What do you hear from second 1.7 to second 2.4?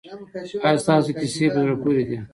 پورې دي؟